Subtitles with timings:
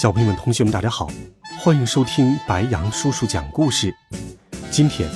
[0.00, 1.10] 小朋友们、同学们，大家好，
[1.58, 3.92] 欢迎收听白羊叔叔讲故事。
[4.70, 5.10] 今天，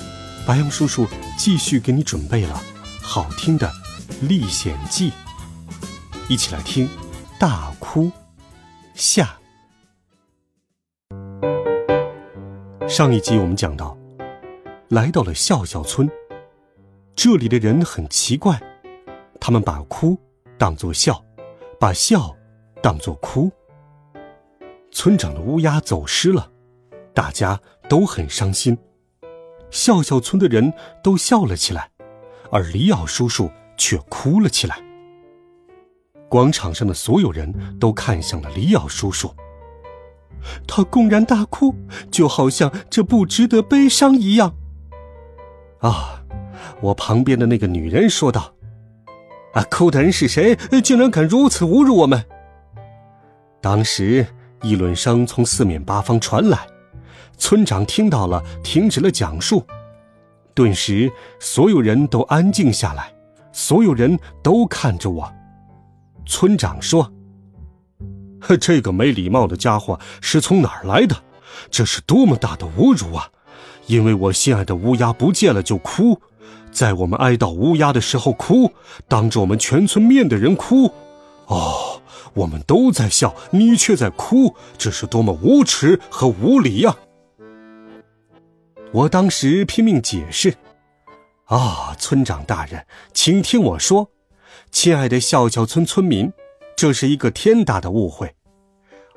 [0.44, 1.06] 白羊叔叔
[1.38, 2.60] 继续给你准备了
[3.00, 3.68] 好听的
[4.26, 5.10] 《历险记》，
[6.28, 6.88] 一起来听
[7.38, 8.10] 《大哭
[8.92, 9.38] 下》。
[12.88, 13.96] 上一集我们讲到，
[14.88, 16.10] 来到了笑笑村，
[17.14, 18.60] 这里的人很奇怪，
[19.38, 20.18] 他们把哭
[20.58, 21.24] 当作笑，
[21.78, 22.34] 把笑
[22.82, 23.48] 当作哭。
[24.92, 26.50] 村长的乌鸦走失了，
[27.14, 28.76] 大家都很伤心。
[29.70, 30.70] 笑笑村的人
[31.02, 31.90] 都笑了起来，
[32.50, 34.78] 而里奥叔叔却哭了起来。
[36.28, 39.34] 广场上的所有人都看向了里奥叔叔，
[40.68, 41.74] 他公然大哭，
[42.10, 44.54] 就好像这不值得悲伤一样。
[45.80, 46.22] 啊，
[46.82, 48.54] 我旁边的那个女人说道
[49.54, 50.54] ：“啊，哭的人是谁？
[50.82, 52.26] 竟然敢如此侮辱我们！”
[53.62, 54.26] 当时。
[54.62, 56.66] 议论声从四面八方传来，
[57.36, 59.66] 村长听到了，停止了讲述。
[60.54, 61.10] 顿时，
[61.40, 63.12] 所有人都安静下来，
[63.52, 65.32] 所有人都看着我。
[66.24, 67.12] 村长说
[68.60, 71.16] ：“这个没礼貌的家伙是从哪儿来的？
[71.70, 73.28] 这是多么大的侮辱啊！
[73.86, 76.20] 因为我心爱的乌鸦不见了就哭，
[76.70, 78.70] 在我们哀悼乌鸦的时候哭，
[79.08, 80.92] 当着我们全村面的人哭。
[81.46, 81.98] 哦。”
[82.34, 86.96] 我们都在笑，你却在哭，这是多么无耻和无礼呀！
[88.92, 90.54] 我当时拼命解释
[91.46, 94.10] ：“啊，村长大人，请听我说，
[94.70, 96.32] 亲爱的笑笑村村民，
[96.74, 98.34] 这是一个天大的误会。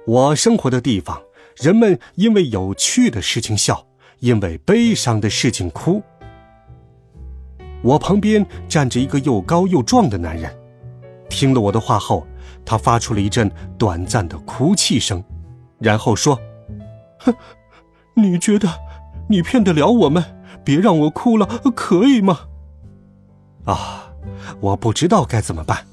[0.05, 1.21] 我生活的地方，
[1.55, 3.87] 人们因为有趣的事情笑，
[4.19, 6.01] 因为悲伤的事情哭。
[7.81, 10.53] 我旁边站着一个又高又壮的男人，
[11.29, 12.27] 听了我的话后。”
[12.65, 15.23] 他发出了一阵短暂的哭泣声，
[15.79, 16.39] 然后说
[17.19, 17.33] ：“哼，
[18.15, 18.67] 你觉得
[19.29, 20.23] 你骗得了我们？
[20.63, 21.45] 别让我哭了，
[21.75, 22.39] 可以吗？”
[23.65, 24.11] 啊，
[24.59, 25.85] 我不知道该怎么办，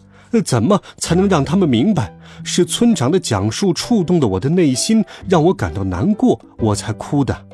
[0.45, 2.17] 怎么才能让他们明白？
[2.45, 7.47] 是村长的讲述触动了我的内心，让我感到难过，我才哭的。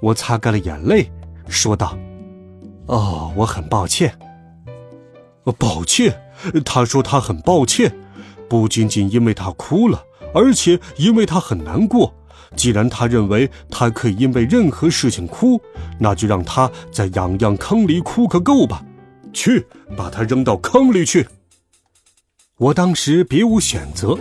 [0.00, 1.10] 我擦干了眼泪，
[1.48, 1.96] 说道
[2.86, 4.12] ：“哦，我很抱歉。”
[5.58, 6.14] 抱歉。
[6.64, 7.94] 他说他很抱歉，
[8.48, 10.02] 不仅仅因为他哭了，
[10.34, 12.14] 而且因为他很难过。
[12.56, 15.60] 既然他认为他可以因为任何事情哭，
[15.98, 18.82] 那就让他在痒痒坑里哭个够吧。
[19.32, 19.66] 去，
[19.96, 21.28] 把他扔到坑里去。
[22.56, 24.18] 我当时别无选择，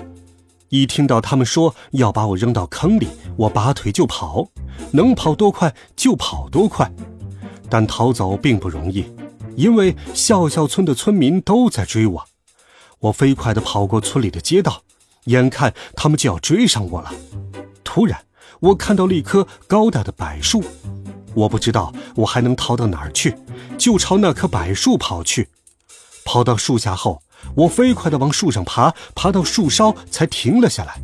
[0.70, 3.08] 一听到他们说要把我扔到坑里，
[3.38, 4.48] 我拔腿就跑，
[4.92, 6.92] 能跑多快就跑多快。
[7.70, 9.06] 但逃走并不容易。
[9.58, 12.26] 因为笑笑村的村民都在追我，
[13.00, 14.84] 我飞快地跑过村里的街道，
[15.26, 17.12] 眼看他们就要追上我了。
[17.84, 18.20] 突然，
[18.60, 20.64] 我看到了一棵高大的柏树，
[21.34, 23.36] 我不知道我还能逃到哪儿去，
[23.80, 25.50] 就朝那棵柏树跑去。
[26.24, 27.24] 跑到树下后，
[27.56, 31.02] 我飞快地往树上爬，爬到树梢才停了下来。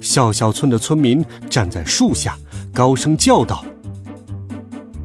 [0.00, 2.38] 笑笑村的村民站在树下，
[2.72, 3.64] 高声叫道：“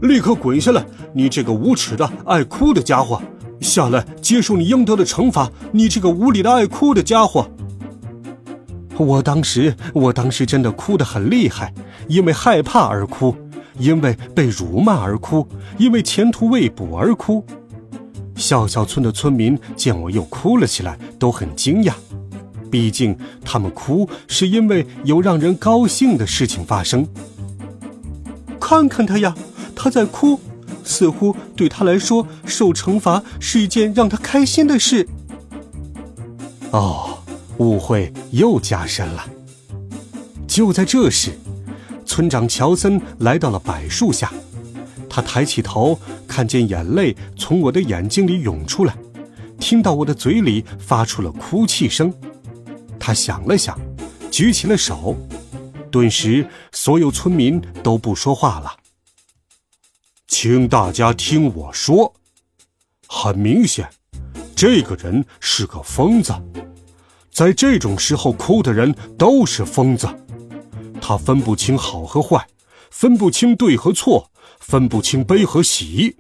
[0.04, 3.22] 立刻滚下来！”你这个无耻的爱哭的家伙，
[3.62, 5.50] 下来接受你应得的惩罚！
[5.72, 7.48] 你这个无理的爱哭的家伙！
[8.98, 11.74] 我当时，我当时真的哭得很厉害，
[12.08, 13.36] 因为害怕而哭，
[13.78, 15.48] 因为被辱骂而哭，
[15.78, 17.46] 因为前途未卜而哭。
[18.36, 21.94] 笑笑村的村民见我又哭了起来，都很惊讶，
[22.72, 27.08] 毕竟他们哭是因为有让人高兴的事情发生。
[28.60, 29.36] 看看他呀，
[29.76, 30.40] 他在哭。
[30.84, 35.08] 似乎对他来说，受惩罚是一件让他开心的事。
[36.72, 37.20] 哦，
[37.58, 39.26] 误会又加深了。
[40.48, 41.32] 就在这时，
[42.06, 44.32] 村长乔森来到了柏树下，
[45.10, 48.96] 他抬起头，看见眼泪从我的眼睛里涌出来，
[49.60, 52.14] 听到我的嘴里发出了哭泣声。
[53.00, 53.80] 他想了想，
[54.30, 55.16] 举起了手，
[55.92, 58.72] 顿时所有村民都不说话了。
[60.46, 62.14] 请大家听我说，
[63.08, 63.90] 很明显，
[64.54, 66.34] 这个人是个疯子。
[67.32, 70.06] 在这种时候哭的人都是疯子。
[71.00, 72.46] 他分不清好和坏，
[72.92, 74.30] 分不清对和错，
[74.60, 76.18] 分不清悲和喜。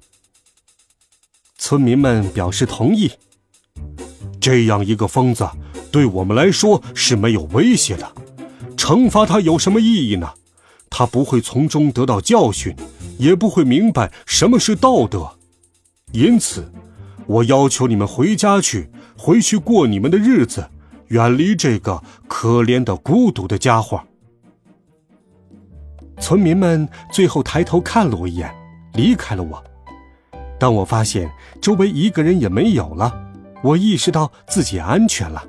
[1.58, 3.12] 村民们表示同意。
[4.40, 5.46] 这样一个疯子，
[5.92, 8.10] 对我们来说是没有威胁的。
[8.78, 10.34] 惩罚他有什么意义呢？
[10.90, 12.74] 他不会从中得到教训，
[13.18, 15.30] 也不会明白什么是道德。
[16.12, 16.72] 因此，
[17.26, 20.70] 我要求你们回家去，回去过你们的日子，
[21.08, 24.02] 远离这个可怜的、孤独的家伙。
[26.20, 28.54] 村民们最后抬头看了我一眼，
[28.94, 29.64] 离开了我。
[30.60, 31.30] 当我发现
[31.60, 33.14] 周围一个人也没有了，
[33.64, 35.44] 我意识到自己安全了。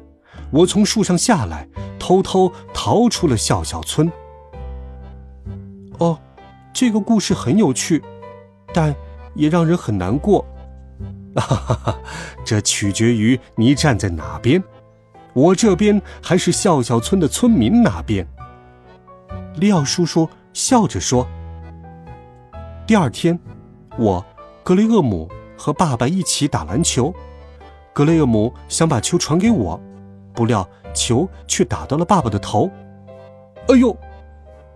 [0.51, 1.69] 我从树上下来，
[1.99, 4.11] 偷偷逃出了笑笑村。
[6.75, 8.03] 这个故事很有趣，
[8.75, 8.93] 但
[9.35, 10.45] 也让人很难过。
[11.37, 11.99] 哈哈哈，
[12.45, 14.63] 这取决于你站在哪边。
[15.33, 18.27] 我这边还是笑笑村的村民那边。
[19.55, 21.27] 利奥叔叔笑着说
[22.87, 23.39] ：“第二天，
[23.97, 24.25] 我
[24.65, 27.15] 格雷厄姆和爸爸一起打篮球。
[27.93, 29.81] 格雷厄姆想把球传给我。”
[30.35, 32.69] 不料球却打到了爸爸的头，
[33.69, 33.97] 哎呦！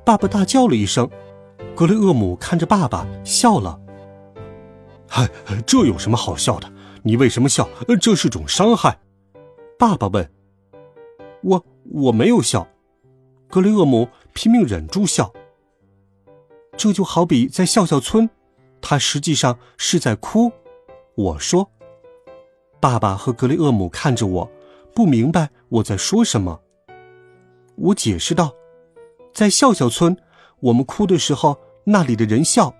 [0.05, 1.11] 爸爸大叫了一声。
[1.79, 3.79] 格雷厄姆看着爸爸笑了。
[5.07, 5.31] 嗨，
[5.65, 6.69] 这有什么好笑的？
[7.05, 7.69] 你为什么笑？
[8.01, 8.99] 这是种伤害。
[9.79, 10.29] 爸爸问。
[11.45, 12.67] 我我没有笑。
[13.49, 15.33] 格雷厄姆拼命忍住笑。
[16.77, 18.29] 这就好比在笑笑村，
[18.81, 20.51] 他实际上是在哭。
[21.15, 21.71] 我说。
[22.81, 24.51] 爸爸和格雷厄姆看着我。
[24.93, 26.61] 不明白我在说什么。
[27.77, 28.53] 我解释道
[29.33, 30.17] ：“在笑笑村，
[30.59, 31.57] 我们哭的时候，
[31.91, 32.71] 那里的人笑；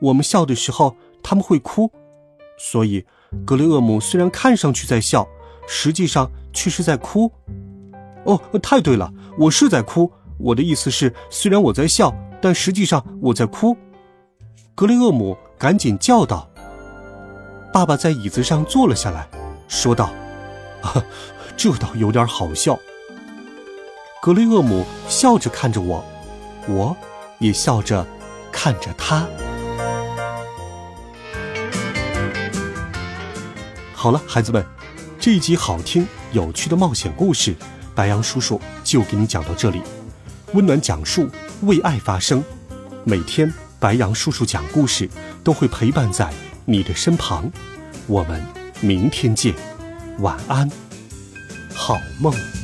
[0.00, 1.90] 我们笑的时候，他们会哭。
[2.56, 3.04] 所以，
[3.44, 5.26] 格雷厄姆虽然看上去在笑，
[5.66, 7.30] 实际上却是在哭。”
[8.24, 10.12] 哦，太对了，我是在哭。
[10.38, 13.76] 我的意思是，虽然我在笑，但实际上我在哭。
[14.76, 16.48] 格雷厄姆赶紧叫道
[17.74, 19.28] ：“爸爸！”在椅子上坐了下来，
[19.66, 20.10] 说道
[20.82, 21.04] ：“啊。”
[21.54, 22.78] 这倒有点好笑。
[24.22, 26.02] 格雷厄姆笑着看着我，
[26.66, 26.96] 我
[27.38, 28.06] 也笑着
[28.52, 29.26] 看着他。
[33.94, 34.64] 好了，孩子们，
[35.18, 37.54] 这一集好听有趣的冒险故事，
[37.94, 39.80] 白杨叔叔就给你讲到这里。
[40.52, 41.28] 温暖讲述，
[41.62, 42.44] 为爱发声。
[43.04, 45.08] 每天白杨叔叔讲故事
[45.42, 46.32] 都会陪伴在
[46.64, 47.50] 你的身旁。
[48.06, 48.44] 我们
[48.80, 49.54] 明天见，
[50.18, 50.70] 晚安。
[51.74, 52.61] 好梦。